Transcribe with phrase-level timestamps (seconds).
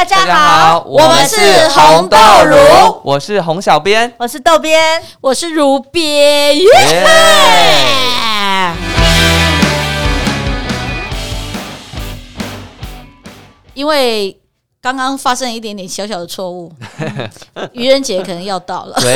[0.00, 4.80] 大家好，我们是红豆如，我是红小编，我是豆编，
[5.20, 7.04] 我是如编，耶！
[13.74, 14.39] 因为
[14.82, 16.72] 刚刚发生一点点小小的错误，
[17.72, 19.12] 愚人节可能要到了，对，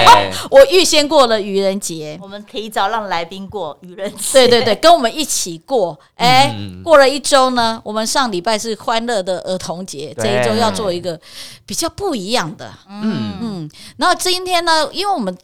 [0.50, 4.32] 我预先过了愚人节，我们提早让来宾过愚人节。
[4.32, 5.98] 对对对， 跟我们一起过。
[6.14, 11.20] 哎、嗯过了一周呢，我们上礼拜是欢乐的儿童节，这一周要做一个
[11.66, 12.72] 比较不一样的。
[12.88, 15.36] 嗯，嗯，然后今天呢，因为我们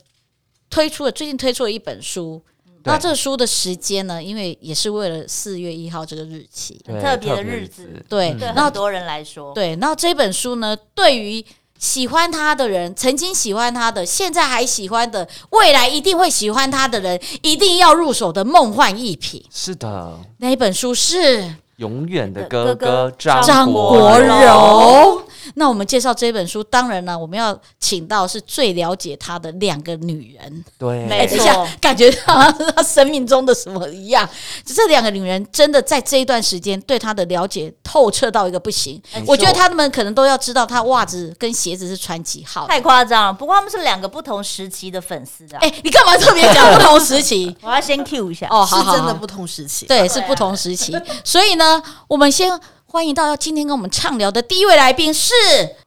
[0.70, 2.57] 推出了最近推出了一本书，对
[2.88, 8.04] 那这个书的时间呢，因为也是为了四月一号这个日期，对特别的日子。
[8.08, 9.76] 对那很多人来说，对。
[9.76, 11.44] 然后这本书呢，对于
[11.78, 19.44] 喜欢他的人，曾经喜欢他的，现在还喜欢的，未来一定会喜欢他的人，一定要入手的梦幻一品。
[19.52, 25.22] 是的，那一本书是永远的哥哥张张国荣。
[25.54, 30.64] 那我们介绍这本书，当然呢，我们要请到是最了解他的两个女人。
[30.78, 34.28] 对，没错，感觉好像是他生命中的什么一样。
[34.64, 39.00] 就这两个女人真的在这一段时间对他的了解透彻到一个不行。
[39.26, 42.66] 我觉得他们可能都要知道他袜子跟鞋子是穿几号。
[42.66, 43.32] 太夸张了。
[43.32, 45.58] 不过他们是两个不同时期的粉丝啊。
[45.60, 47.56] 哎，你干嘛特别讲不同时期？
[47.62, 48.46] 我要先 Q 一下。
[48.50, 49.86] 哦，好好好是真的不同时期。
[49.86, 50.94] 对，是不同时期。
[51.24, 52.58] 所以呢，我们先
[52.90, 55.34] 欢迎到今天跟我们畅聊的第一位来宾是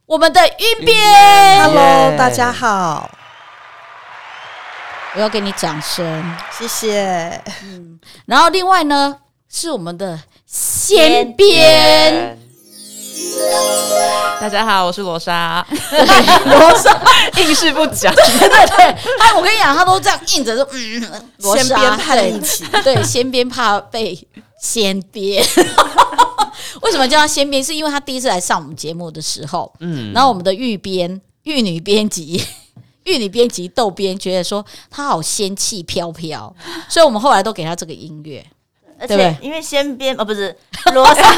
[0.06, 1.60] 我们的晕边。
[1.64, 3.10] Hello，大家好，
[5.16, 6.24] 我要给你掌声。
[6.56, 7.42] 谢谢。
[8.28, 9.18] 然后另外呢，
[9.50, 12.40] 是我们的先先边。
[14.40, 15.66] 大家好，我是罗莎，
[16.46, 17.02] 罗莎，
[17.42, 18.14] 硬是不讲。
[18.14, 21.98] 对对对，他我跟你讲，他都这样硬着，说嗯，罗莎
[22.84, 24.16] 对，先边怕被
[24.62, 25.44] 先边。
[26.82, 27.64] 为什么叫他先编？
[27.64, 32.44] 是因为他第一次来上我们节目的时候，嗯，然后我们的玉编、玉女编辑、
[33.06, 36.54] 玉女编辑豆编觉得说他好仙气飘飘，
[36.90, 38.46] 所以我们后来都给他这个音乐。
[39.00, 40.56] 而对不对且因为先编哦，不是
[40.94, 41.36] 罗莎，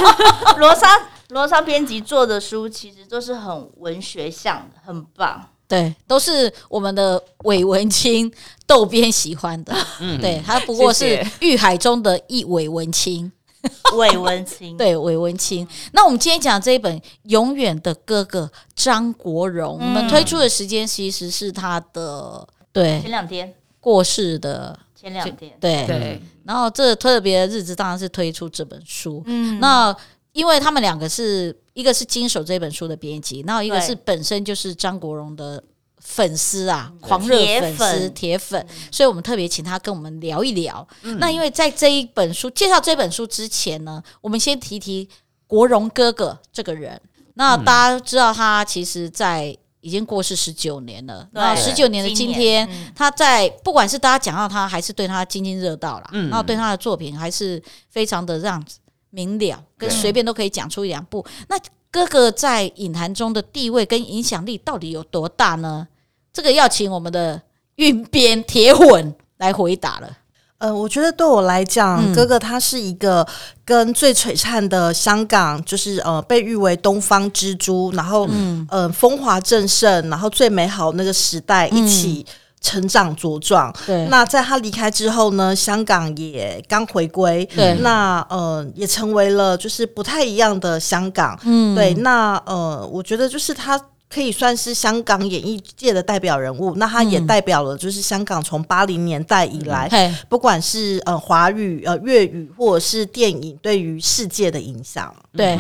[0.58, 0.88] 罗莎，
[1.30, 5.50] 罗莎编辑做的书其实都是很文学向的，很棒。
[5.66, 8.30] 对，都是我们的韦文清
[8.68, 9.74] 窦编喜欢的。
[10.02, 13.32] 嗯对他不过是玉海中的一韦文清。
[13.98, 15.68] 魏文清，对，韦文清。
[15.94, 25.86] 那我们今天讲这一本《永远的哥哥》张国荣，我们推出的时间其实是他的对前两天，过世的前两天，对。
[25.86, 29.24] 对，然后这特别的日子当然是推出这本书。
[29.26, 29.96] 嗯，那
[30.34, 35.64] 因为他们两个是一个是经手这本书的编辑，然后一个是本身就是张国荣的
[36.04, 40.86] 粉丝啊，狂热粉丝、铁粉，所以我们特别请他跟我们聊一聊。
[41.18, 45.10] 那因为在这一本书介绍这本书之前呢，我们先提提
[45.48, 47.00] 国荣哥哥这个人。
[47.36, 51.24] 那大家知道他其实，在已经过世十九年了。
[51.34, 58.64] 对那十九年的今天，嗯他在不管是大家讲到他，还是对他津津乐道啦，嗯然后对他的作品还是非常的让
[59.10, 61.26] 明了，跟随便都可以讲出一两部。
[61.48, 61.58] 那
[61.90, 65.88] 哥哥在影坛中的地位跟影响力到底有多大呢？
[66.34, 67.40] 这个要请我们的
[67.76, 70.10] 运边铁混来回答了。
[70.58, 73.28] 呃，我觉得对我来讲，嗯哥哥他是一个
[73.66, 82.26] 跟最璀璨的香港，就是呃被誉为东方之珠，然后嗯呃风华正盛，然后最美好那个时代一起
[82.62, 83.76] 成长茁壮。
[83.86, 91.38] 对，那在他离开之后呢，香港也刚回归，对那呃也成为了就是不太一样的香港。
[91.44, 93.78] 嗯对，那呃，我觉得就是他
[94.14, 105.14] 可以算是香港演艺界的代表人物，那他也嗯代表了就是香港从八零年代以来，嘿，不管是呃华语、呃粤语或者是电影对于世界的影响。
[105.36, 105.58] 对。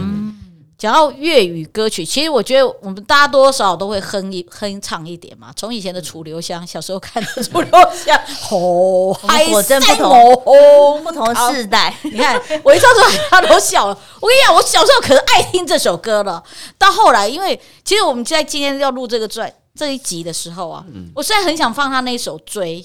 [0.83, 5.50] 讲到粤语歌曲，其实我觉得我们大家多少都会哼一哼唱一点嘛。
[5.56, 13.97] 从以前的楚留香，小时候看的楚留香， 吼，们果真不同同不同世代，你看，我一唱出来，他都笑了。
[14.19, 16.44] 我跟你讲，我小时候可是爱听这首歌了。
[16.77, 20.85] 到后来，因为其实我们在今天要录这个专这一集的时候啊，
[21.15, 22.81] 我虽然很想放他那首《追》，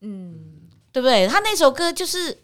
[0.00, 0.36] 嗯，
[0.90, 1.26] 对不对？
[1.26, 2.38] 他那首歌就是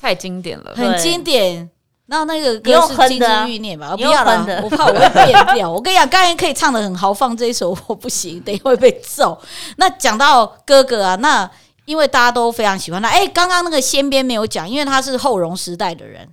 [0.00, 0.72] 太经典了。
[0.74, 1.68] 很经典，
[2.10, 3.94] 那那个歌是金枝欲孽吧？
[3.94, 5.70] 不要了，我怕我会变调。
[5.70, 9.38] 我跟你讲，刚才可以唱的很豪放，这一首我不行， 等一下会被揍。
[9.76, 11.48] 那讲到哥哥啊，那
[11.84, 13.08] 因为大家都非常喜欢他。
[13.08, 16.26] 哎，刚刚那个先边没有讲，因为他是后荣时代的人，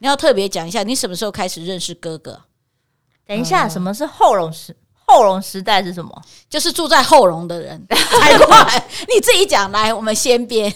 [0.00, 2.42] 你要特别讲一下，你什么时候开始认识哥哥？
[3.26, 4.76] 等一下，什么是后荣时？
[5.06, 6.22] 后荣时代是什么？
[6.50, 8.84] 就是住在后荣的人才怪。
[9.08, 10.70] 你自己讲来，我们先编。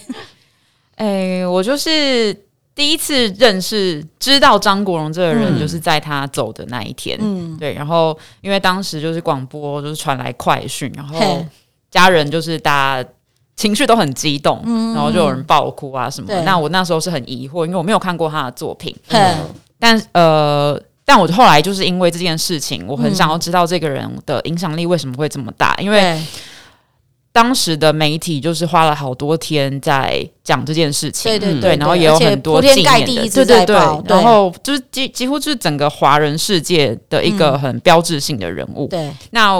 [0.95, 2.33] 哎、我就是
[2.73, 5.59] 第一次认识、知道张国荣这个人，嗯。
[5.59, 7.17] 就是在他走的那一天。
[7.21, 11.45] 嗯，对，然后因为当时就是广播就是传来快讯，然后
[11.89, 13.09] 家人就是大家
[13.55, 14.61] 情绪都很激动，
[14.93, 16.27] 然后就有人爆哭啊什么。
[16.27, 16.41] 的。
[16.43, 19.37] 那我那时候是很疑惑，因为我没有看过他的作品，嗯
[19.79, 20.81] 但呃。
[21.03, 23.15] 但我后来就是因为这件事情，我很嗯。
[23.15, 26.23] 想要知道这个人的影响力为什么会这么大，因为对，
[27.33, 34.17] 当时的媒体就是花了好多天在讲这件事情，对对对，然后也有很多而且铺天纪念的，对对对，对。
[34.17, 38.87] 然后就是几几乎是整个华人世界的一个很标志性的人物。
[38.87, 39.55] 对，那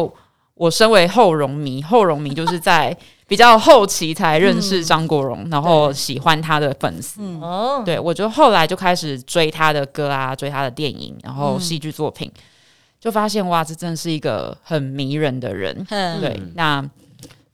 [0.56, 2.95] 我身为后荣迷，后荣迷就是在
[3.25, 7.21] 比较后期才认识张国荣，然后喜欢他的粉丝。
[7.21, 12.29] 嗯，哦，对我就后来就开始追他的歌啊，追他的电影，然后戏剧作品，
[13.00, 15.85] 就发现哇，这真的是一个很迷人的人。
[15.89, 16.19] 嗯。
[16.19, 16.85] 对，那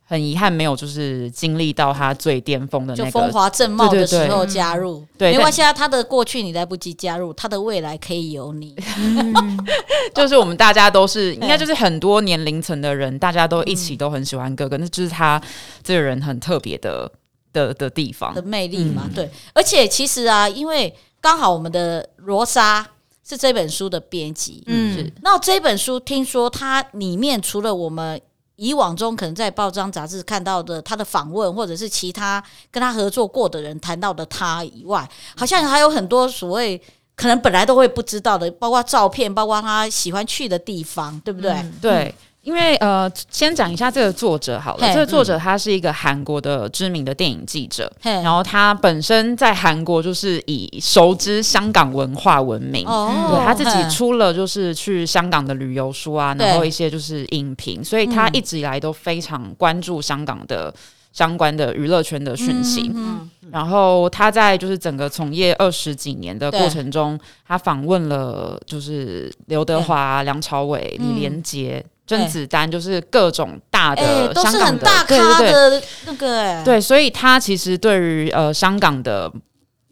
[0.09, 3.19] 很遗憾没有就是经历到他最巅峰的就那个。
[3.19, 8.74] 风华正茂的时候加入，对没关系啊，他的过去你来不及加入，他的未来可以有你。
[10.15, 15.42] 就是我们大家都是，应该就是很多年龄层的人，大家都一起都很喜欢哥哥，那就是他
[15.83, 17.12] 这个人很特别的
[17.51, 18.42] 的的地方的。
[18.42, 19.30] 魅力嘛，对。
[19.54, 22.88] 而且其实啊，因为刚好我们的罗莎
[23.27, 28.21] 是这本书的编辑，嗯是那这本书听说它里面除了我们
[28.57, 36.80] 以往中可能在报章杂志看到的他的访问，或者是其他跟他合作过的人谈到的他以外，好像还有很多所谓
[37.15, 41.51] 可能本来都会不知道的，包括照片，包括他喜欢去的地方，对不对？
[41.81, 42.15] 对，
[42.48, 44.88] 因为呃，先讲一下这个作者好了。
[44.88, 52.88] 嘿这个作者他是一个韩国的知名的电影记者，然后他本身在韩国就是以熟知香港文化闻名。
[52.88, 60.74] 哦对他自己出了就是去香港的旅游书啊，然后一些就是影评，所以他一直以来都非常关注香港的
[61.12, 62.90] 相关的娱乐圈的讯息。
[62.96, 75.33] 嗯然后他在就是整个从业二十几年的对过程中，他访问了就是刘德华、梁朝伟、嗯李连杰、甄子丹，就是各种大哎、的都是香港的很大对对对。
[75.33, 79.31] 咖的那个、哎，对，所以他其实对于呃香港的。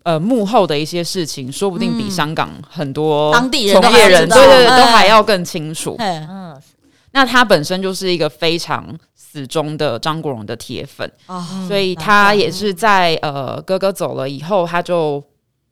[0.06, 2.12] 呃，幕后的一些事情，说不定比嗯。
[2.12, 5.96] 香港很多当地从业人，对对对，哎都还要更清楚。
[5.98, 6.56] 嗯，
[7.14, 15.24] 那他本身就是一个非常死忠的张国荣的铁粉，哦，所以他也是在呃哥哥走了以后，他就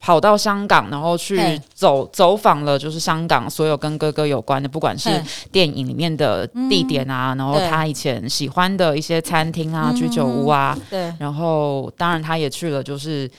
[0.03, 1.39] 跑到香港，然后去
[1.73, 5.09] 走走访了，就是香港所有跟哥哥有关的，不管是
[5.49, 13.31] 电影里面的地点啊，然后他以前喜欢的一些餐厅啊、嗯居酒屋啊，对，然后当然他也去了，就是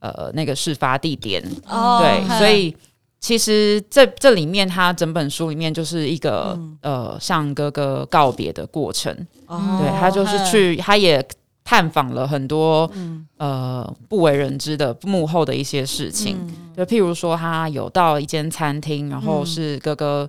[0.00, 2.76] 呃那个事发地点，哦对，所以。
[3.22, 6.76] 其实这这里面，他整本书里面就是一个、嗯。
[6.82, 9.16] 呃向哥哥告别的过程。
[9.46, 9.78] 哦。
[9.80, 11.24] 对他就是去，他也
[11.64, 13.26] 探访了很多、嗯。
[13.38, 16.72] 呃不为人知的幕后的一些事情，嗯。
[16.76, 20.28] 就譬如说他有到一间餐厅，然后是哥哥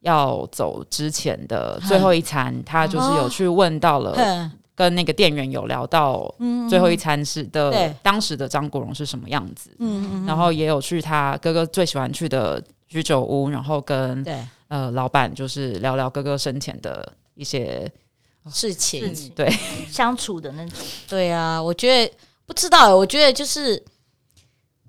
[0.00, 9.70] 要走之前的最后一餐，他就是有去问到了，跟那个店员有聊到嗯最后一餐是的、当时的张国荣是什么样子，
[10.26, 14.38] 然后也有去他哥哥最喜欢去的居酒屋，然后跟对。
[14.68, 17.90] 呃老板就是聊聊哥哥生前的一些
[18.52, 19.50] 事情事情对
[19.90, 20.78] 相处的那种，
[21.08, 22.14] 对啊，我觉得
[22.46, 23.82] 不知道欸，我觉得就是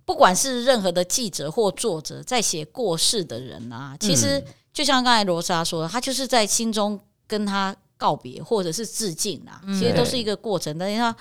[0.05, 4.43] 不管是任何的记者或作者在写过世的人啊，其实
[4.73, 10.77] 就像刚才罗莎说的，他就是在心中跟他告别或者是致敬啊，其实都是一个过程。
[10.77, 11.15] 但是他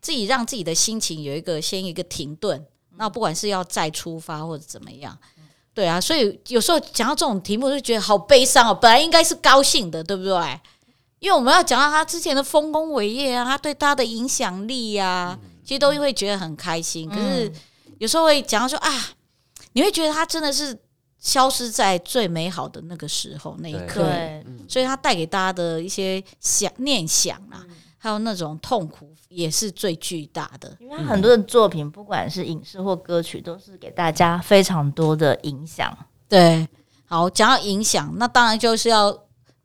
[0.00, 2.64] 自己让自己的心情有一个先一个停顿，
[2.96, 5.16] 那不管是要再出发或者怎么样。
[5.72, 8.74] 对啊，所以有时候讲到这种题目，就觉得好悲伤哦。
[8.74, 10.60] 本来应该是高兴的，对不对？
[11.18, 17.08] 因为我们要讲到他之前的丰功伟业啊，他对他的影响力呀、其实都会觉得很开心。
[17.08, 17.52] 可是
[17.98, 18.90] 有时候会讲到说啊，
[19.72, 20.78] 你会觉得他真的是
[21.18, 24.08] 消失在最美好的那个时候那一刻，
[24.68, 27.66] 所以他带给大家的一些想念想啊，
[27.98, 30.76] 还有那种痛苦，也是最巨大的。
[30.78, 35.92] 因为他很多的作品，不管是影视或歌曲，都是给大家非常多的影响。
[36.28, 36.68] 对，
[37.06, 39.10] 好，讲到影响，那当然就是要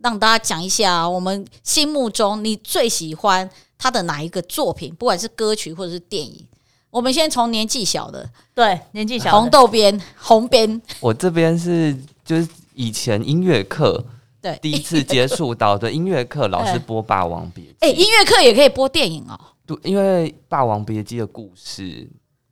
[0.03, 6.45] 让大家讲一下我们心目中你最喜欢他的哪一个作品，不管是歌曲或者是电影。
[6.91, 9.39] 我们先从年纪小的对，年纪小的。
[9.39, 14.03] 红豆边、红边，我这边是就是以前音乐课
[14.41, 22.07] 对，第一次接触到的 音乐课，老师播《霸王别姬》哎、音乐课也可以播电影哦，对，因为《霸王别姬》的故事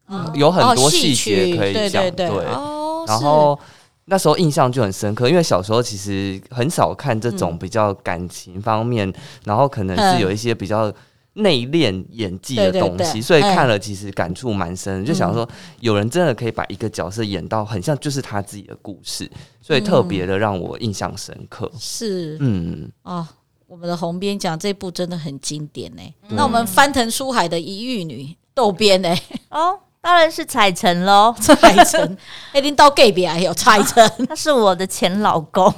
[0.08, 0.31] 嗯。
[0.36, 3.60] 有很多哦细曲节可以讲，对对对，哦，然后
[4.05, 9.12] 那时候印象就很深刻，因为小时候其实很少看这种比较感情方面，
[9.46, 10.15] 然后可能嗯。
[10.15, 10.91] 是有一些比较
[11.34, 12.98] 内敛演技的对对对。
[12.98, 13.55] 东西，所以嗯。
[13.55, 15.48] 看了其实感触蛮深的，就想说
[15.79, 19.29] 有人真的可以把一个角色演到很像就是他自己的故事，
[19.62, 21.72] 所以特别的让我印象深刻。
[21.79, 22.38] 是。
[22.41, 23.25] 嗯，哦，
[23.67, 26.01] 我们的红边讲这部真的很经典呢。
[26.29, 29.15] 那我们翻腾出海的一玉女窦边呢，
[29.51, 32.17] 哦，当然是彩晨喽，彩晨，
[32.53, 34.12] 一定到 gay 边还有彩晨。
[34.27, 35.72] 他是我的前老公。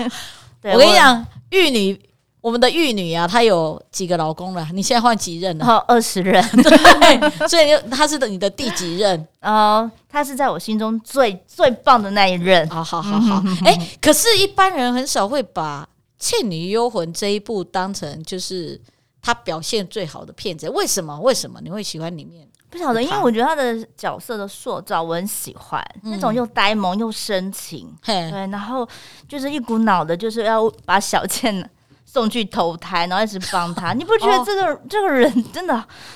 [0.60, 1.98] 对我跟你，讲，玉女，
[2.42, 4.68] 我们的玉女啊，她有几个老公了？
[4.74, 5.66] 你现在换几任了？
[5.66, 9.26] 哦二十任，对，所以就她是你的第几任？
[9.40, 12.68] 哦，她是在我心中最最棒的那一任。
[12.68, 15.82] 好好好好，哎、可是，一般人很少会把
[16.18, 18.80] 《倩女幽魂》这一部当成就是
[19.22, 20.68] 他表现最好的片子。
[20.70, 21.18] 为什么？
[21.20, 22.46] 为什么你会喜欢里面？
[22.72, 28.88] 不晓得，因为我觉得他的角色的塑造我很喜欢，那种又呆萌又深情，嘿，对，然后
[29.28, 31.70] 就是一股脑的，就是要把小倩
[32.06, 33.92] 送去投胎，然后一直帮他。
[33.92, 35.74] 你不觉得这个、这个人真的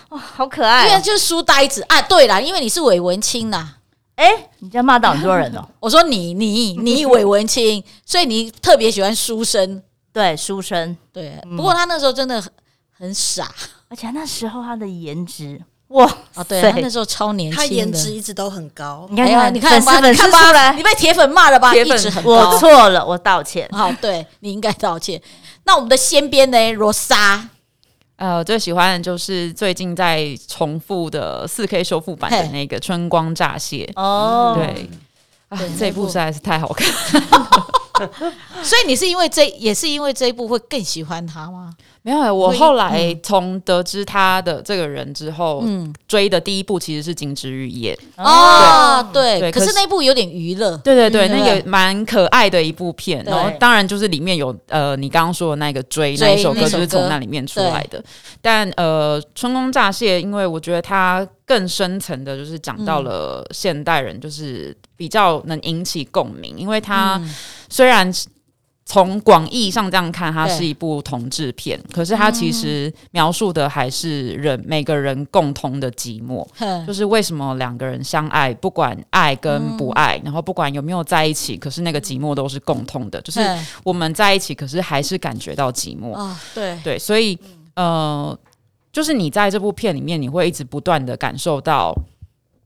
[0.08, 0.88] 哇好可爱、哦？
[0.88, 2.00] 因为就是书呆子啊。
[2.00, 3.74] 对啦，因为你是韦文清呐。
[4.14, 5.68] 哎、你这样骂到很多人哦。
[5.78, 9.82] 我说你你 你韦文清，所以你特别喜欢书生。
[10.10, 12.50] 对，书生，对，不过他那时候真的很
[12.98, 13.46] 很傻
[13.88, 17.98] 而且那时候他的颜值，哇啊，对那时候超年他颜轻的。
[17.98, 19.06] 值一直都很高。
[19.08, 21.72] 你看哎呀看，你看，粉丝看吧，丝出来你，被铁粉骂了吧？
[21.72, 22.58] 铁粉一直很我高。
[22.58, 23.68] 错了，我道歉。
[23.70, 25.20] 好， 对你应该道歉。
[25.64, 26.72] 那我们的先边呢？
[26.72, 27.48] 罗莎，
[28.16, 33.88] 呃，最喜欢的就是最近在重复的四 K 修复版的那个《春光乍泄》。
[34.00, 34.88] 哦，对，
[35.48, 36.88] 啊，这一部部实在是太好看。
[38.62, 41.72] 所以你是因为这也是因为这一部会更喜欢他吗？
[42.02, 47.98] 没有欸，我后来从得知他的这个人之后，嗯，追的第一部其实是《金枝玉叶》。
[48.22, 53.24] 哦，对，可是对可是那部有点娱乐，对对对，嗯那对个蛮可爱的一部片。
[53.24, 58.00] 然后当然就是里面有呃，你刚刚说的那个追追那一首歌，就是从那里面出来的。
[58.40, 67.34] 但呃，《春宫乍泄》，因为我觉得它更深层的，就是讲到了现代人，就是比较能引起共鸣，因为它嗯
[67.68, 68.12] 虽然。
[68.88, 76.46] 从广义上这样看，它是一部同志片，可是它其实描述的还是人每个人共同的寂寞。
[76.86, 83.20] 就是为什么两个人相爱，不管爱跟不爱，然后不管有没有在一起，可是那个寂寞都是共通的。
[83.22, 83.40] 就是
[83.82, 86.12] 我们在一起，可是还是感觉到寂寞。
[86.12, 87.36] 哦，对，对，所以
[87.74, 88.38] 呃，
[88.92, 91.92] 就是你在这部片里面，你会一直不断的感受到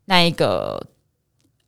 [0.04, 0.86] 那一个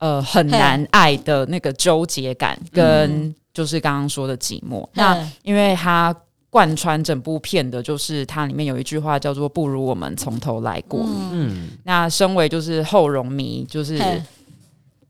[0.02, 4.84] 呃很难爱的那个纠结感，跟就是刚刚说的寂寞。
[4.94, 6.12] 那嗯因为它
[6.50, 11.06] 贯穿整部片的，就是它里面有一句话叫做“不如我们从头来过”。
[11.30, 13.96] 嗯，那身为就是后荣迷，就是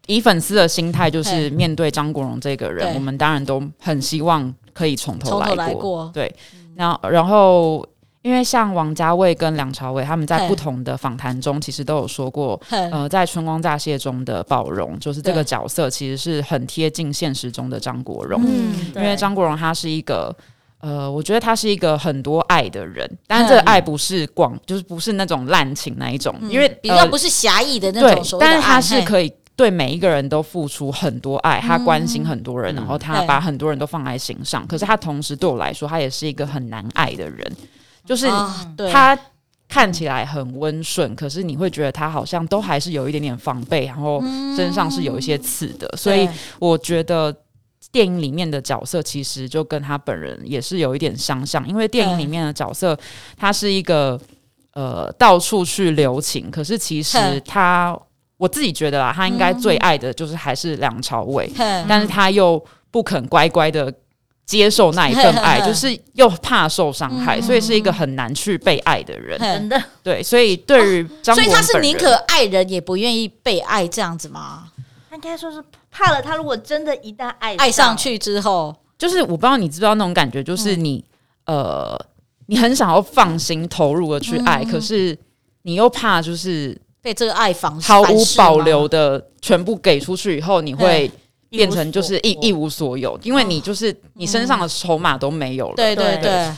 [0.07, 6.11] 以粉丝的心态，就是面对张国荣这个人，我们当然都很希望可以从头来来过。
[6.13, 6.33] 对，
[6.77, 7.87] 然后然后
[8.23, 12.61] 因为像王家卫跟梁朝伟他们在不同的访谈中，其实都有说过。
[12.71, 18.41] 呃，在《春光乍泄》中的宝荣，就是这个角色，其实是很贴近现实中的张国荣。
[18.47, 20.35] 嗯，因为张国荣他是一个，
[20.79, 32.77] 呃，我觉得他是一个很多爱的人，但是这个爱不是广，就是不是那种滥情那一种，因为嗯比较呃不是狭义的那种但是他是可以对每一个人都付出很多爱，他关心很多人，嗯。
[32.77, 34.65] 然后他把很多人都放在心上。
[34.69, 37.57] 可是他同时对我来说，他也是一个很难爱的人，
[38.05, 38.27] 就是
[38.93, 39.19] 他
[39.69, 44.21] 看起来很温顺，可是你会觉得他好像都还是有一点点防备，然后
[44.57, 46.29] 身上是有一些刺的，所以
[46.59, 47.35] 我觉得。
[47.91, 52.97] 电影里面的角色其实就跟他本人也是有一点相像，因为电影里面的角色
[53.37, 54.19] 他是一个
[54.73, 57.95] 呃到处去留情，可是其实他
[58.39, 61.53] 我自己觉得啊，他应该最爱的就是还是梁朝伟，
[61.87, 63.93] 但是他又不肯乖乖的
[64.53, 69.39] 接受那一份爱， 就是又怕受伤害，所以是一个很难去被爱的人。
[69.39, 74.65] 真的，对，所以对于张所以他是宁可爱人也不愿意被爱这样子吗？
[75.09, 76.21] 他应该说是怕了。
[76.21, 81.03] 他如果真的一旦爱爱上，去之后，就是我不知道你知不知道那种感觉，就是你、
[81.47, 81.99] 呃，
[82.47, 85.19] 你很想要放心投入的去爱，可是
[85.63, 91.11] 你又怕就是被这个爱防毫无保留的全部给出去以后，你会
[91.57, 95.75] 变成就是一一无所有，因为你就是你身上的筹码都没有了。
[95.77, 96.51] 对对对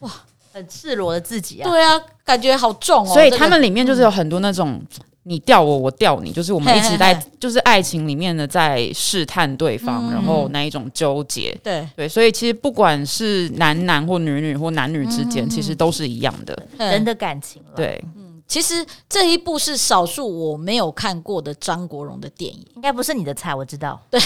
[0.00, 0.10] 哇
[0.52, 1.68] 很赤裸的自己啊。
[1.68, 3.12] 对啊，感觉好重哦。
[3.12, 4.80] 所以他们里面就是有很多那种
[5.26, 11.58] 你吊我，我吊你，就是我们一直在嘿嘿就是爱情里面的在试探对方，嗯然后那一种纠结。
[11.62, 16.54] 对，对，所以其实不管是男男或女女或男女之间，其实都是一样的。
[16.78, 17.14] 人的。
[17.14, 18.04] 的感情了。，对，
[18.46, 24.00] 其实这一部是少数我没有看过的张国荣的电影，应该不是你的菜，我知道。
[24.10, 24.20] 对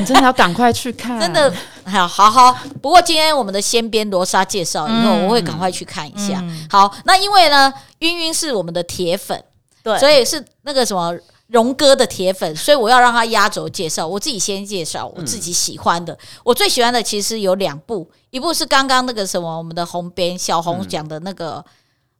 [0.00, 1.52] 你真的要赶快去看，真的
[1.84, 2.52] 好好好。
[2.80, 6.40] 不过今天我们的先编罗莎介绍以后，嗯我会赶快去看一下。
[6.42, 9.42] 嗯好，那因为呢，晕晕是我们的铁粉，
[9.82, 11.16] 对，所以是那个什么
[11.46, 14.06] 荣哥的铁粉，所以我要让他压轴介绍。
[14.06, 21.58] 我自己先介绍我自己喜欢的，我最喜欢的其实有两部，一部是刚刚那个什么我们的红边小红讲的那个《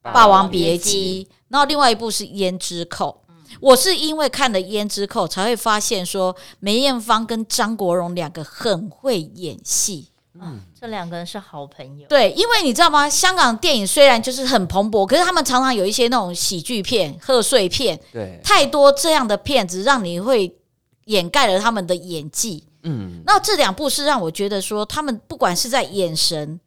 [0.03, 3.23] 霸王别姬》，然后另外一部是《胭脂扣》。
[3.61, 10.09] 我是因为看了《胭脂扣》，才会发现说梅艳芳跟张国荣两个很会演戏。
[10.41, 12.09] 嗯这两个人是好朋友。
[12.09, 13.09] 对，因为你知道吗？
[13.09, 20.57] 香港电影虽然就是很蓬勃，可是他们常常有一些那种喜剧片、贺岁片，对，太多这样的片子，让你会
[21.05, 22.67] 掩盖了他们的演技。
[22.83, 26.59] 嗯，那这两部是让我觉得说，他们不管是在眼神，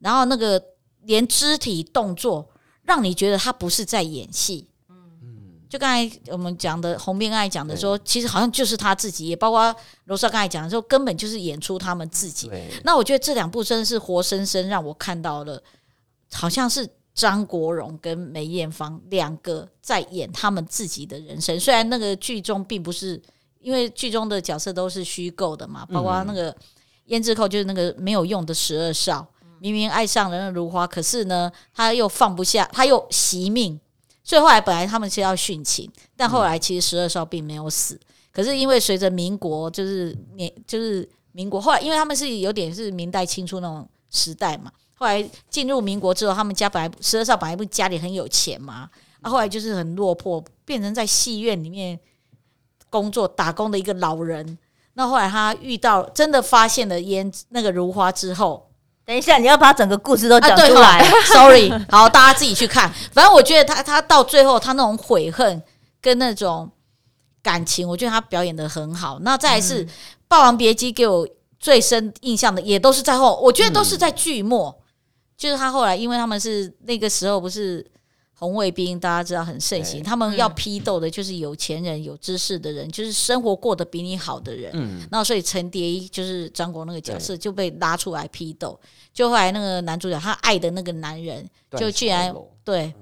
[0.00, 0.60] 然后那个
[1.04, 2.46] 连肢体动作，
[2.84, 4.66] 让你觉得他不是在演戏。
[5.68, 9.74] 就刚才我们讲的红边爱讲的说，其实好像就是他自己，也包括
[10.04, 12.50] 罗莎刚才讲的说，根本就是演出他们自己。
[12.84, 15.62] 那我觉得这两部真的是活生生让我看到了，
[16.30, 21.58] 好像是张国荣跟梅艳芳两个在演他们自己的人生。
[21.58, 23.18] 虽然那个剧中并不是，
[23.58, 26.54] 因为剧中的角色都是虚构的嘛，包括那个
[27.06, 29.26] 胭脂扣就是那个没有用的十二少，
[29.62, 33.80] 明明爱上了那如花，可是呢他又放不下，他又惜命，
[34.24, 37.96] 所以后来本来他们是要殉情，但后来其实十二少并没有死。
[38.32, 48.90] 可是因为随着民国就是年就是民国，后来因为他们是有点是明代清初那种时代嘛，后来进入民国之后，他们家本来十二少本来不家里很有钱嘛，
[49.20, 52.00] 啊，后来就是很落魄，变成在戏院里面
[52.90, 54.58] 工作打工的一个老人。
[54.94, 58.71] 那后来他遇到真的发现了烟那个如花之后，
[59.04, 61.04] 等一下，你要把整个故事都讲出来。
[61.26, 62.92] Sorry，好，大家自己去看。
[63.12, 65.62] 反正我觉得他他到最后他那种悔恨
[66.00, 66.70] 跟那种
[67.42, 69.18] 感情，我觉得他表演的很好。
[69.22, 69.84] 那再来是
[70.28, 71.26] 《霸王别姬》，给我
[71.58, 74.74] 最深印象的也都是在后，我觉得都是在剧末，
[75.36, 77.91] 就是他后来因为他们是那个时候不是。
[78.42, 84.72] 红卫兵大家知道很盛行，他们要批斗的就是有钱人、有知识的人，就是生活过得比你好的人。
[84.74, 88.76] 嗯，那所以陈蝶衣就是张国那个角色就被拉出来批斗，
[89.14, 92.92] 就后来那个男主角他爱的那个男人，就居然对，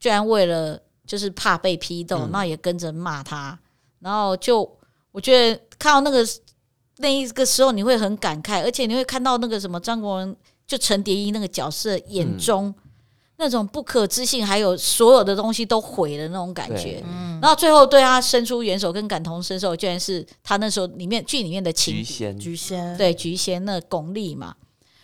[0.00, 2.30] 居然为了就是怕被批斗，嗯。
[2.32, 3.56] 那也跟着骂他，
[4.00, 4.68] 然后就
[5.12, 6.28] 我觉得看到那个
[6.96, 10.34] 那一个时候你会很感慨，而且你会看到那个什么张国荣
[10.66, 12.74] 就陈蝶衣那个角色眼中。
[13.40, 17.38] 那种不可置信，还有所有的东西都毁了那种感觉，嗯。
[17.40, 24.56] 然后最后对他伸出援手跟感同身受，居然是他那时候里面剧里面的情敌菊仙，菊仙，对菊仙那巩俐嘛，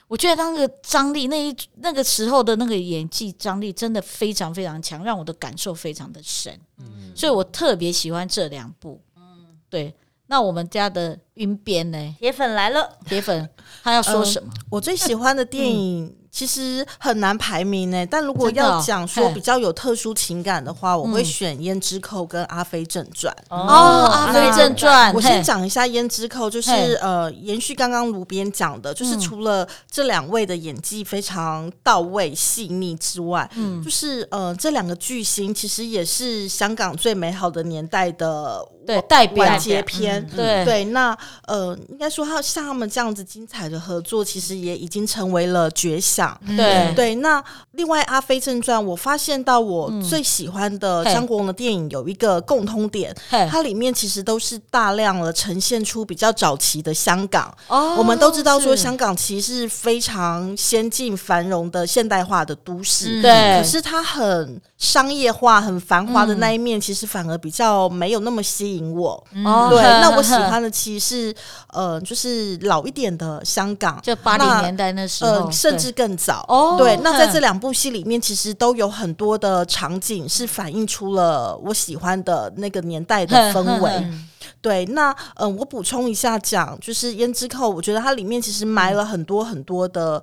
[0.09, 7.13] 我觉得那个张力那一那个时候的那个演技张力真的非常非常强，让我的感受非常的深，嗯。
[7.15, 9.01] 所以我特别喜欢这两部。
[9.17, 9.23] 嗯
[9.71, 9.95] 对，
[10.27, 12.17] 那我们家的晕边呢？
[12.19, 13.49] 铁粉来了，铁粉
[13.85, 14.53] 他要说什么？
[14.71, 21.25] 我最喜欢的电影其实很难排名呢，但如果要讲说比较有特殊情感的话，我会嗯。
[21.25, 23.33] 选《胭脂扣》跟《阿飞正传》。
[23.55, 26.71] 哦，《阿飞正传》我先讲一下《胭脂扣》，就是
[27.01, 29.21] 呃，延续刚刚卢边讲的，就是嗯。
[29.21, 33.81] 除了这两位的演技非常到位、细腻之外，嗯。
[33.83, 39.45] 就是呃，这两个巨星其实也是香港最美好的年代的对代表。
[39.45, 40.21] 完结篇。
[40.33, 40.65] 嗯对。
[40.65, 41.17] 对，那
[41.47, 46.39] 呃，应该说他像他们这样子精彩的合作，其实也已经成为了绝响。
[46.57, 46.93] 对。
[46.95, 47.43] 对，那
[47.73, 50.03] 另外《阿飞正传》，我发现到我嗯。
[50.03, 51.15] 最喜欢的嘿。
[51.15, 53.15] 张国荣的电影有一个共通点，
[53.51, 57.53] 它里面其实都是大量了呈现出比较早期的香港。
[57.69, 69.13] 哦我们都知道说，香港其实是非常先进、繁荣的现代化的都市，嗯对，可是它很商业化、很繁华的嗯那一面，其实反而比较没有那么吸引我。
[69.45, 69.69] 哦。
[69.71, 71.35] 对， 那我喜欢的其实是
[71.73, 76.45] 呃，就是老一点的香港，就八零年代那时候，呃，甚至更早。
[76.49, 76.77] 哦。
[76.77, 84.13] 对，那在这两部戏里面，其实都有很多的场景是反映出了我喜欢的那个年代的氛围。
[84.61, 90.23] 对，那嗯、呃我补充一下讲，就是《胭脂扣》，我觉得它里面其实埋了很多很多的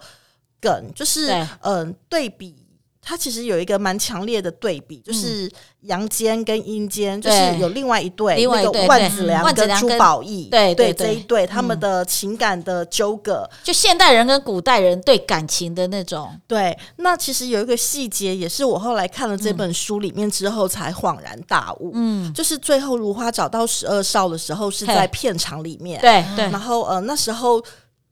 [0.59, 2.55] 梗，就是嗯、呃对比
[3.01, 8.87] 它其实有一个蛮强烈的对比，就是阳间跟阴间，就是有另外一对，那个另外一对对。
[8.87, 11.07] 万子良跟朱宝义，对对对对。
[11.07, 13.49] 这一对他们的情感的纠葛。
[13.63, 21.91] 就现代人跟古代人对感情的那种，对，那其实有一个细节，也是我后来看了这本书里面之后才恍然大悟。
[21.95, 26.45] 嗯，就是最后如花找到十二少的时候，是在片场里面，对对。
[26.51, 27.63] 然后呃那时候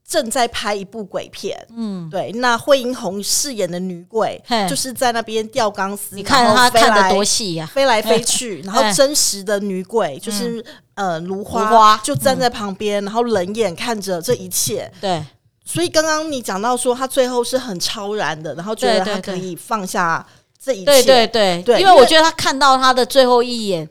[0.10, 12.02] 正在拍一部鬼片，嗯，对，那惠英红饰演的女鬼就是在那边吊钢丝，你看她看的来多细呀、飞来飞去，然后哎真实的女鬼就是、呃芦花，花。
[12.04, 14.91] 就站在旁边，然后冷眼看着这一切。
[15.00, 15.24] 对。
[15.63, 20.26] 所以刚刚你讲到说，她最后是很超然的，然后觉得对对对他可以放下
[20.60, 21.62] 这一切，对对对。
[21.62, 23.88] 对因为因为我觉得她看到她的最后一眼，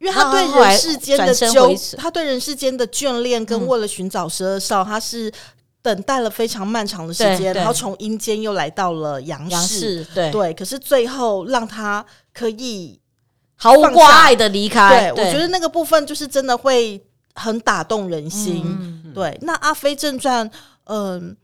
[0.00, 3.68] 因为他对人世间的纠回，首他对人世间的眷恋跟嗯。
[3.68, 5.30] 为了寻找十二少，他是
[5.82, 13.00] 等待了非常漫长的时间，然后从阴间又来到了阳杨世，对对，可是最后让他可以
[13.56, 15.10] 毫无挂碍的离开。
[15.10, 17.02] 对，我觉得那个部分就是真的会
[17.34, 18.62] 很打动人心。
[18.64, 20.48] 嗯对，那《阿飞正传》，
[20.84, 21.34] 嗯、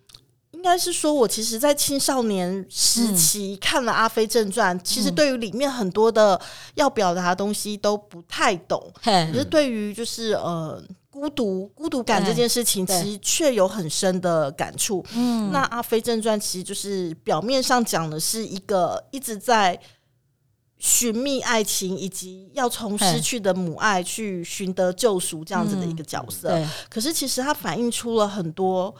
[0.50, 6.38] 应该是说我其实，在青少年时期看了《阿飞正传》，其实对于里面很多的
[6.74, 10.82] 要表达的东西都不太懂，嘿可是对于就是呃。
[11.16, 15.02] 孤独、孤独感这件事情，其实却有很深的感触。
[15.14, 15.50] 嗯。
[15.50, 19.80] 那《阿飞正传》其实就是表面上讲的是一个一直在
[20.76, 26.50] 寻觅爱情，以及要从失去的母爱去寻得救赎这样子的一个角色。
[26.50, 26.68] 对。
[26.90, 28.94] 可是其实它反映出了很多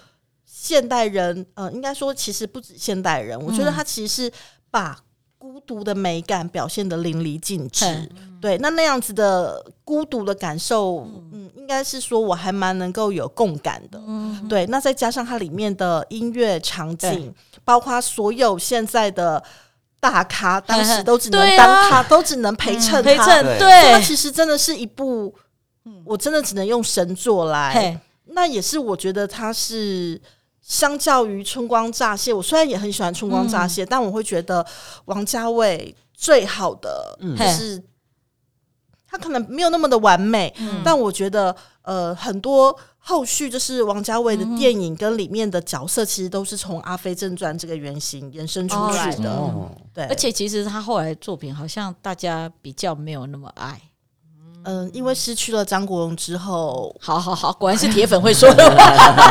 [0.47, 4.33] 现代人，呃，应该说其实不止现代人，我觉得它其实是
[4.71, 4.99] 把
[5.37, 7.85] 孤独的美感表现的淋漓尽致。
[8.41, 11.36] 对，那那样子的孤独的感受，嗯，
[11.67, 14.01] 应该是说我还蛮能够有共感的。
[14.07, 19.43] 嗯对，那再加上它里面的音乐场景，包括所有现在的
[19.99, 23.03] 大咖，当时都只能 对当啊他，都只能陪衬他。
[23.03, 25.35] 陪衬对它，其实真的是一部，
[26.05, 28.01] 我真的只能用神作来。
[28.27, 30.23] 那也是我觉得它是。
[30.69, 34.67] 相较于《春光乍泄》，我虽然也很喜欢《春光乍泄》嗯但我会觉得
[35.05, 37.17] 王家卫最好的
[37.55, 37.81] 是
[39.09, 49.31] 他可能没有那么的完美，嗯但我觉得呃很多后续就是王家卫的嗯电影跟里面的角色，其实都是从《阿飞正传》这个原型延伸出哦去的。
[49.31, 53.81] 哦，对，而且其实他后来的作品好像大家比较没有那么爱。
[54.69, 58.85] 嗯、因为失去了张国荣之后，好好好，果然是铁粉会说的话。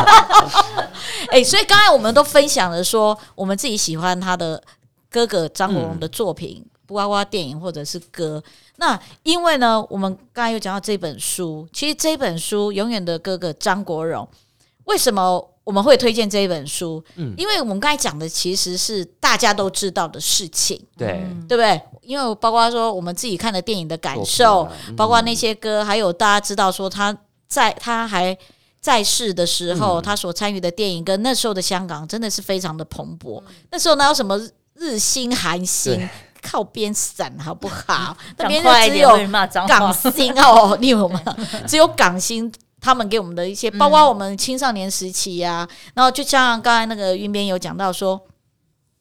[1.28, 4.62] 哎、所以刚才我们都分享了说，我们自己喜欢他的
[5.10, 8.42] 哥哥张国荣的作品，不包括电影或者是歌。
[8.76, 14.28] 那因为呢，我们刚才有讲到这本书，其实这本书《永远的哥哥》张国荣，
[14.84, 17.02] 为什么我们会推荐这一本书？
[17.16, 20.80] 嗯因为我们刚才讲的其实是大家都知道的事情。
[20.96, 21.80] 对，对不对？
[22.02, 27.16] 因为包括说我们自己看的电影的感受啊，嗯包括那些歌，还有大家知道说他
[27.48, 28.36] 在他还
[28.80, 33.42] 在世的时候，嗯他所参与的电影跟那时候的香港真的是非常的蓬勃。
[33.72, 34.38] 那时候哪有什么
[34.74, 36.08] 日新韩星对
[36.46, 38.16] 靠边闪好不好？
[38.38, 39.08] 那讲边只有
[39.66, 39.92] 港？
[39.92, 41.20] 星 哦，你有吗？
[41.66, 42.52] 只有港星。
[42.78, 48.20] 他们给我们的一些，包嗯括我们青少年时期呀、然后就像刚才那个云边有讲到说，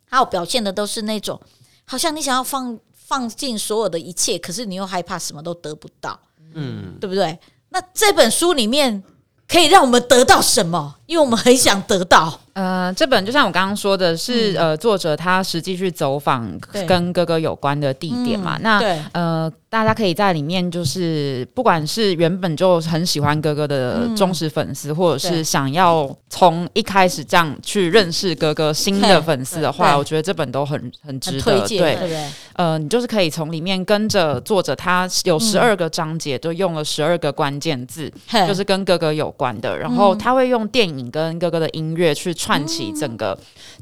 [0.09, 1.39] 还有表现的都是那种，
[1.85, 6.17] 好像你想要放放进所有的一切，可是你又害怕什么都得不到，
[6.55, 7.37] 嗯，对不对？
[7.69, 9.03] 那这本书里面
[9.47, 10.95] 可以让我们得到什么？
[11.05, 18.55] 因为我们很想得到，呃，这本就像我刚刚说的是，呃，作者他实际去走访跟哥哥有关的地点嘛。
[18.57, 31.59] 嗯那对呃，大家可以在里面，就是不管是原本就很喜欢哥哥的忠实粉丝，或者是想要从一开始这样去认识哥哥新的粉丝的话，我觉得这本都很很很值得。
[31.67, 32.25] 对对，不对？
[32.53, 38.09] 呃，你就是可以从里面跟着作者，他有十二个章节，都用了十二个关键字，
[38.47, 39.77] 就是跟哥哥有关的。
[39.77, 43.35] 然后他会用电影跟哥哥的音乐去串起整个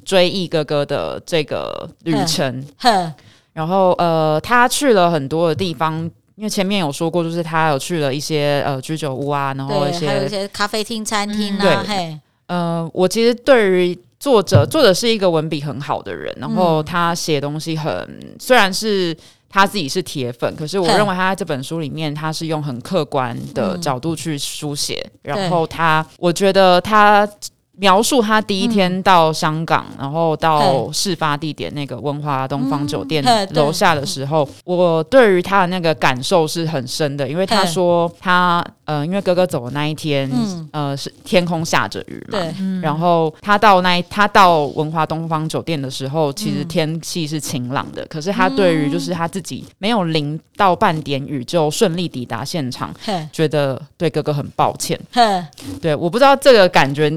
[0.05, 2.65] 追忆哥哥的这个旅程。
[2.77, 3.13] 哼，
[3.51, 11.75] 然后呃，他去了很多的地方，因为前面有说过，就是他有去了一些呃居酒屋啊，然后一些，还有一些些咖啡厅、餐厅啊，对。
[11.85, 19.15] 嘿，呃，我其实对于作者，作者是一个文笔很好的人，然后他写东西很，虽然是
[19.49, 23.81] 他自己是铁粉，可是我认为他在这本书里面，他是用很客观的嗯。
[23.81, 27.27] 角度去书写，然后他，我觉得他
[27.77, 40.69] 描述他第一天到香港，然后到事发地点那个文华东方酒店楼下的时候，我对于他的那个感受是很深的，因为他说他呃，因为哥哥走的那一天，嗯。
[40.71, 52.93] 呃是天空下着雨嘛，对，然后他到那一他到文华东方酒店的时候，其实天气是晴朗的，可是他对于就是他自己没有淋到半点雨就顺利抵达现场，
[53.31, 54.99] 觉得对哥哥很抱歉。
[55.81, 57.09] 对，我不知道这个感觉，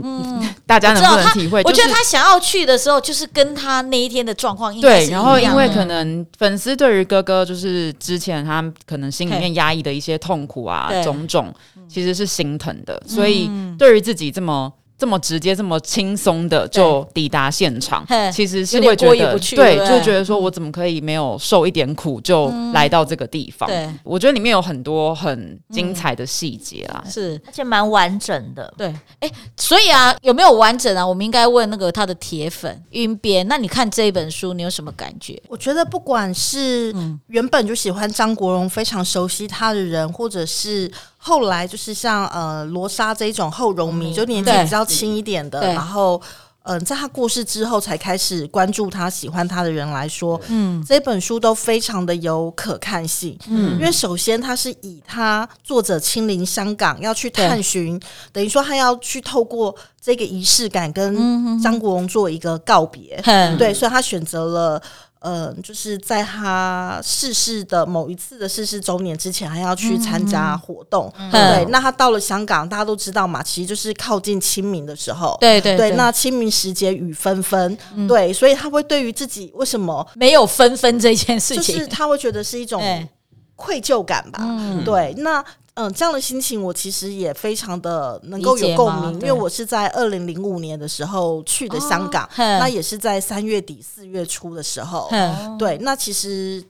[0.65, 1.63] 大家能不能体会？
[1.65, 11.53] 我觉得他想要去的时候，就是跟他那一天的状况对，然后因为可能粉丝对于哥哥就是之前他可能心里面压抑的一些痛苦啊种种，
[11.89, 14.73] 其实是心疼的，所以对于自己这么。
[14.99, 23.69] 这么直接、这么轻松的就抵达现场，其实是会觉得对，对就觉得说我怎么可以没有受一点苦就来到这个地方？
[23.69, 27.05] 对我觉得里面有很多很精彩的细节啦。
[27.09, 28.73] 是而且蛮完整的。
[28.79, 31.07] 对，哎，所以啊，有没有完整啊？
[31.07, 33.47] 我们应该问那个他的铁粉晕边。
[33.49, 35.41] 那你看这一本书，你有什么感觉？
[35.49, 40.91] 我觉得不管是嗯原本就喜欢张国荣、非常熟悉他的人，或者是
[41.27, 46.23] 后来就是像呃罗莎这一种后荣迷，就年纪比较轻一点的，然后。
[46.69, 53.39] 嗯，在他过世之后才开始关注他、喜欢他的人来说，嗯这本书都非常的有可看性。
[53.47, 58.01] 嗯因为首先他是以他作者亲临香港要去探寻，
[58.33, 63.23] 等于说他要去透过这个仪式感跟张国荣做一个告别。
[63.25, 64.83] 很对，所以他选择了。
[65.21, 71.13] 呃，就是在他逝世的某一次的逝世周年之前，还要去参加活动。
[71.33, 75.37] 对，嗯那他到了香港，大家都知道嘛，其实就是靠近清明的时候。
[75.41, 77.77] 对对对，那清明时节雨纷纷，
[78.07, 83.09] 对，所以他会对于自己为什么，没有纷纷这件事情，就是他会觉得是一种 哎
[83.57, 84.39] 愧疚感吧。
[84.43, 85.43] 嗯对，那
[85.77, 95.09] 嗯、这样的心情我其实也非常的能够有共鸣，因为我是在二零零五年的时候去的香港，哼那也是在三月底四月初的时候。
[95.09, 96.65] 哼对，那其实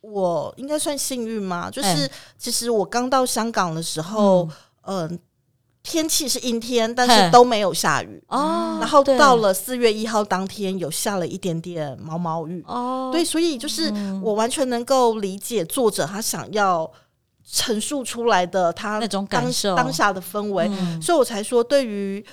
[0.00, 1.68] 我应该算幸运吗？
[1.68, 4.48] 就是哎其实我刚到香港的时候，
[4.86, 5.18] 嗯、
[5.82, 8.22] 天气是阴天，但是都没有下雨。
[8.28, 12.62] 哦，然后到了四月一号当天，有下了一点点毛毛雨。
[12.68, 16.88] 哦，对，所以就是嗯我完全能够理解作者他想要
[17.50, 22.24] 陈述出来的他那种感当受当下的氛围，嗯所以我才说对于。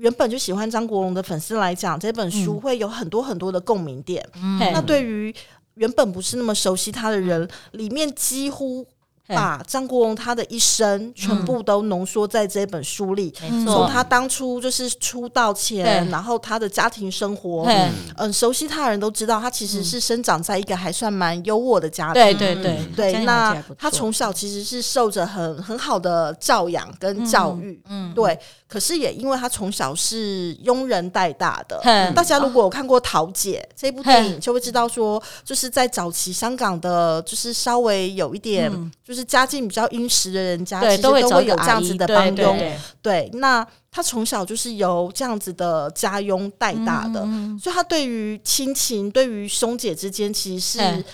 [0.00, 4.26] 原本就喜欢张国荣的粉丝来讲，这本书会有很多很多的共鸣点。
[4.58, 5.30] 嘿那对于
[5.74, 8.88] 原本不是那么熟悉他的人，里面几乎嘿
[9.34, 13.32] 把张国荣他的一生全部都浓缩在这本书里。
[13.42, 22.14] 没从错，他当初就是出道前，然后他的家庭生活，嘿嗯，熟悉他的人都知道，他其实是生长在一个还算蛮优渥的家庭。
[22.14, 22.78] 对对对。
[22.96, 28.12] 对，那他从小其实是受着很很好的教养跟教育，嗯。
[28.14, 28.38] 对。
[28.70, 32.14] 可是也因为他从小是佣人带大的，哼。
[32.14, 38.70] 大家如果有看过《桃姐》这部电影，就会知道说，就是在早期香港的，就是稍微有一点，
[39.04, 42.72] 就是家境比较殷实的人家，嗯其实都都会有这样子的帮佣。
[43.02, 51.04] 对那他从小就是由这样子的家佣带大的，嗯所以他对于亲情、对于兄姐之间，其实是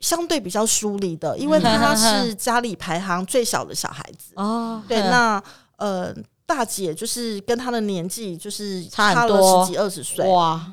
[0.00, 4.32] 相对比较疏离的，因为他是家里排行最小的小孩子。
[4.34, 5.10] 哦，对，嗯。
[5.10, 5.42] 那
[5.76, 6.14] 呃，
[6.46, 9.64] 大姐就是跟她的年纪就是差了多。
[9.64, 10.64] 十几二十岁，哇，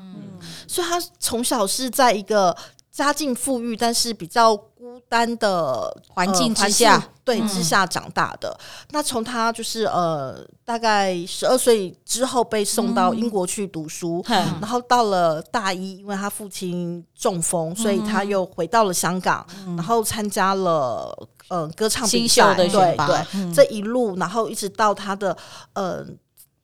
[0.66, 2.56] 所以她从小是在一个
[2.92, 7.08] 家境富裕但是比较孤单的环境呃之下。
[7.24, 7.48] 对嗯。
[7.48, 8.58] 之下长大的。
[8.90, 21.16] 那从他就是呃大概十二岁之后被送到英国去读书，哼然后到了大一，因为他父亲中风，所以嗯他又回到了香港，然后参加了
[21.48, 22.96] 呃歌唱比赛，对对，
[23.34, 23.54] 嗯。
[23.54, 25.36] 这一路，然后一直到他的
[25.74, 26.04] 呃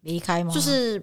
[0.00, 0.52] 离开吗？
[0.52, 1.00] 就是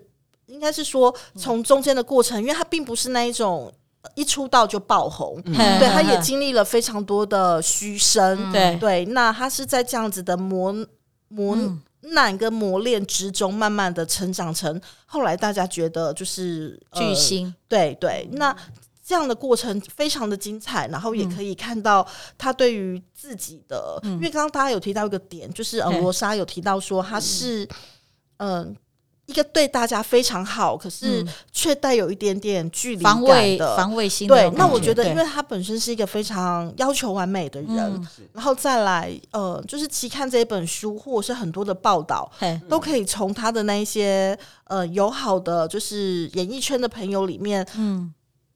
[0.47, 8.75] 应该是说从中间的过程，因为他并不是那一种呃一出道就爆红，嘿对，他也经历了非常多的嘘声，对。
[8.77, 10.73] 对，那他是在这样子的磨
[11.29, 11.81] 磨嗯。
[12.13, 18.55] 难跟磨练之中，慢慢的成长成后来大家觉得就是、呃巨星，对对，那。
[19.07, 21.35] 这样的过程非常的精彩，然后也嗯。
[21.35, 22.03] 可以看到
[22.39, 27.69] 他对于自己的，因为刚刚大家有提到一个点，就是呃嘿罗莎有提到说他是
[28.37, 28.75] 嗯、
[29.25, 31.27] 一个对大家非常好，可是嗯。
[31.51, 34.47] 却带有一点点距离防感卫的防卫心对。
[34.51, 38.07] 那我觉得，因为他本身是一个非常要求完美的人，嗯。
[38.33, 42.29] 然后再来，呃，就是期看这一本书，或者是很多的报道，
[42.69, 48.13] 都可以从他的那一些呃友好的，就是演艺圈的朋友里面嗯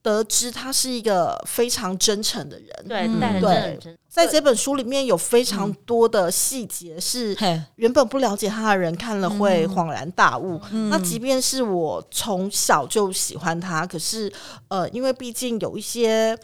[0.09, 2.67] 得得知他是一个非常真诚的人。
[2.87, 3.17] 对，嗯。
[3.19, 7.37] 但人对真的真在这本书里面有非常多的细节是，
[7.75, 9.75] 原本不了解他的人看了会嗯。
[9.75, 10.59] 恍然大悟。
[10.89, 14.31] 那即便是我从小就喜欢他，可是
[14.67, 16.37] 呃，因为毕竟有一些，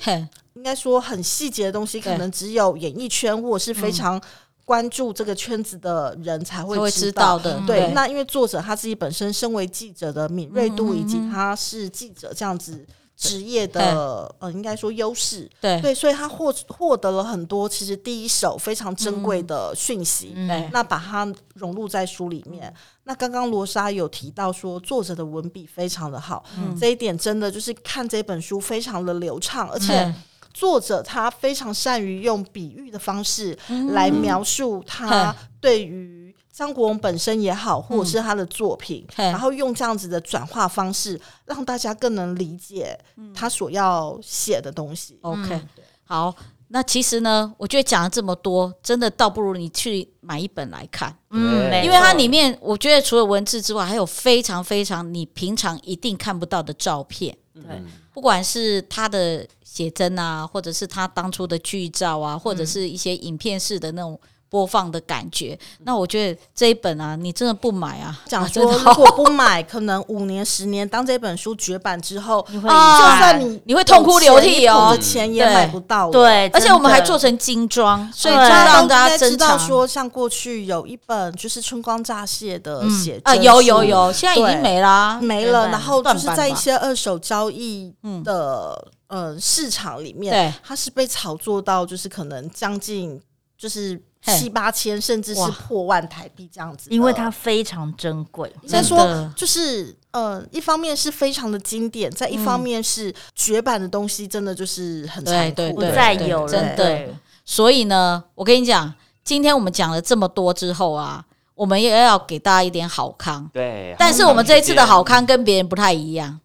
[0.53, 4.21] 应该说很细节的东西，可能只有演艺圈或者是非常
[4.63, 7.37] 关注这个圈子的人才会知道。
[7.39, 7.59] 的。
[7.65, 15.81] 对，那因为作者他自己本身身为记者的敏锐度，以及他是记者这样子职业的呃，应该说优势，对。
[15.81, 20.33] 对，所以他获获得了很多其实第一手非常珍贵的讯息。
[20.47, 20.69] 对。
[20.73, 22.73] 那把它融入在书里面。
[23.03, 26.43] 那刚刚罗莎有提到说，作者的文笔非常的好，
[26.79, 30.15] 这一点真的就是看这本书非常的流畅，而且嗯。
[30.53, 33.87] 作者他非常善于用比喻的方式嗯。
[33.93, 36.24] 来描述他对于
[36.55, 39.25] 张国荣本身也好，或者是他的作品，嘿。
[39.25, 42.97] 然后用这样子的转化方式，让大家更能理解
[43.33, 45.19] 他所要写的东西。
[45.21, 45.61] OK，
[46.05, 46.33] 好。
[46.69, 57.81] 那其实呢，我觉得讲了这么多，真的倒不如你去买一本来看，嗯，因为它错里面我觉得除了文字之外，还有非常非常你平常一定看不到的照片，对。
[58.11, 64.19] 不管是他的写真啊，或者是他当初的剧照啊，或者是一些影片式的那种
[64.55, 65.57] 播放的感觉。
[65.83, 68.79] 那我觉得这一本啊，你真的不买啊， 讲啊真说，的。
[68.79, 74.91] 好如果不买，可能五年、十年，当这本书绝版之后， 你会啊就算你你会痛哭流涕哦。
[74.91, 76.09] 有钱也买不到。
[76.09, 79.35] 对，而且我们还做成精装，所以就让大家知。
[79.35, 85.19] 道说，像过去有一本就是春光乍泄的写啊，有有有，现在已经没啦。
[85.21, 90.53] 没了，然后就是在一些二手交易的呃市场里面，对。
[90.63, 93.21] 它是被炒作到就是可能将近
[93.57, 96.89] 就是嘿七八千，甚至是破万台币这样子。
[96.89, 98.51] 因为它非常珍贵。
[98.63, 105.55] 应该说，就是呃，一方面是非常的经典，在一方面是绝版的东西，真的就是很残酷。
[105.55, 108.91] 不对对对再有了，真的对所以呢，我跟你讲，
[109.23, 113.47] 今天我们讲了这么多之后啊，我们也要给大家一点好康。
[113.53, 116.39] 对，但是我们这一次的好康跟别人不太一样，嗯，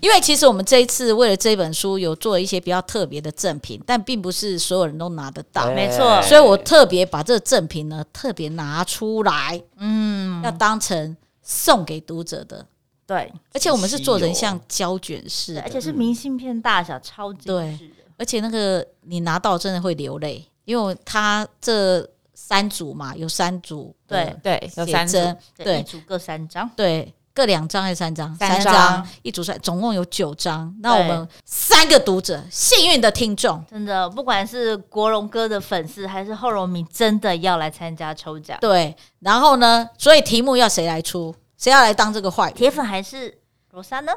[0.00, 5.74] 因为其实我们这一次为了这本书有做一些比较特别的赠品，但并不是所有人都拿得到，对。
[5.74, 12.66] 没错所以我特别把这个赠品呢特别拿出来，嗯，要当成送给读者的，
[13.06, 17.78] 对，而且我们是做成像胶卷式的，而且是明信片大小，超级对。
[18.18, 25.80] 而且那个你拿到真的会流泪，因为它这三组嘛，有三组对对，有写三组，真，对。
[25.80, 26.68] 一组各三张。
[26.74, 28.34] 对，各两张还是三张？
[28.34, 30.74] 三张张，一组三，总共有九张。
[30.82, 38.58] 那我们三个读者，幸运的听众，真的，不管是国荣哥的粉丝还是后荣迷，真的要来参加抽奖。
[38.60, 41.32] 对，然后呢，所以题目要谁来出？
[41.56, 42.54] 谁要来当这个坏人？
[42.54, 43.38] 铁粉还是
[43.70, 44.10] 罗莎呢？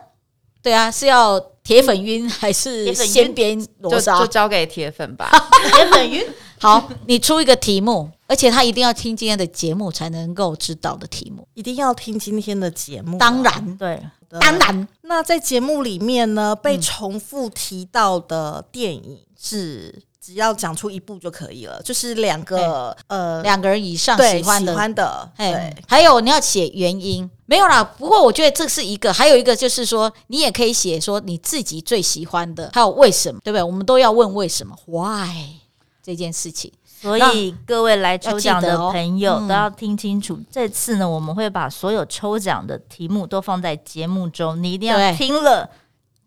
[0.63, 4.25] 对啊，是要铁粉晕还是先编罗就莎就？
[4.25, 5.29] 交给铁粉吧。
[5.71, 6.25] 铁粉晕，
[6.59, 11.45] 好，你出一个题目，而且他一定要听今天的节目才能够知道的题目。
[11.53, 13.17] 一定要听今天的节目。
[13.17, 27.83] 当然，对，当然，那在节目里面呢，被嗯重复提到的电影是只要讲出一部就可以了，就是两个呃两个人以上喜欢的，喜欢的，哎对，还有你要写原因，没有啦。
[27.83, 33.61] 不过我觉得这是一个，还有一个就是说，你也可以写说你自己最喜欢的，还有为什么，对不对？
[33.61, 35.59] 我们都要问为什么，why
[36.01, 36.71] 这件事情。
[37.01, 40.39] 所以各位来抽奖的朋友嗯都要听清楚。
[40.51, 45.69] 这次呢，我们会把所有抽奖的题目都放在节目中，你一定要听了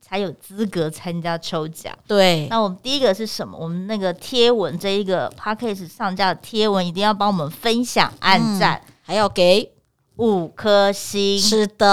[0.00, 1.96] 才有资格参加抽奖。
[2.06, 3.56] 对，那我们第一个是什么？
[3.56, 9.70] 我们那个贴文这一个 p a c k a g e 上架的贴文，一定要帮我们分享、按赞还要给
[10.16, 11.40] 五颗星。
[11.40, 11.86] 是的。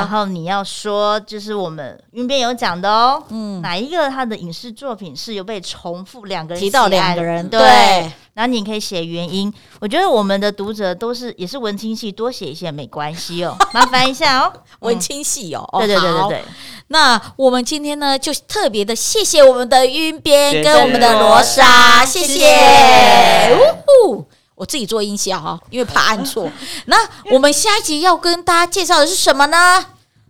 [0.00, 9.52] 的，后你要说，就是我们云边有讲的哦，嗯，哪一个他的影视作品是有被重复两个人提到两个人，对，对，然后你可以写原因。
[9.80, 14.52] 我觉得我们的读者都是也是文青系，多写一些没关系哦， 麻烦一下哦。
[14.80, 16.44] 文青系哦，哦对对对对对，
[16.88, 22.26] 那我们今天呢，就特别的谢谢我们的晕边跟我们的罗莎，谢谢。
[22.26, 23.54] 谢谢。
[23.54, 24.24] 呜呼
[24.56, 26.50] 我自己做音效哈，因为怕按错。
[26.86, 26.96] 那
[27.30, 29.86] 我们下一集要跟大家介绍的是什么呢？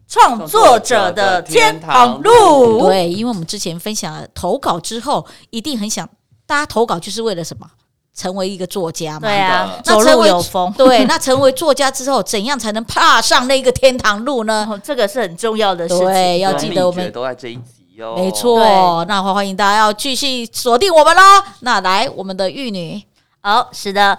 [0.07, 2.87] 创作者的天堂路。
[2.87, 6.09] 对，因为我们之前分享了投稿之后，一定很想
[6.47, 7.67] 大家投稿就是为了什么？
[8.15, 9.29] 成为一个作家嘛。
[9.29, 10.73] 对啊，那走路成为有风。
[10.79, 14.67] 对，那成为作家之后，怎样才能踏上那个天堂路呢？
[14.71, 16.07] 哦，这个是很重要的事情。
[16.07, 18.15] 对，要记得我们都在这一集哦。
[18.17, 21.23] 没错，那欢迎大家要继续锁定我们喽。
[21.61, 23.03] 那来，我们的玉女，
[23.47, 24.19] 哦，是的，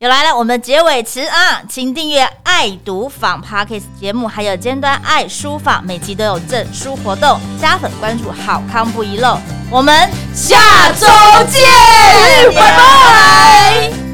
[0.00, 9.38] 又来了，我们结尾词啊，请订阅“爱读坊 ”Podcast 节目，还有尖端爱书坊，每集都有赠书活动，加粉关注，好康不遗漏。
[9.70, 11.06] 我们下周
[11.50, 14.09] 见，拜拜。